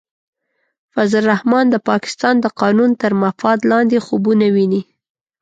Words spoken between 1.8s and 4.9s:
پاکستان د قانون تر مفاد لاندې خوبونه ویني.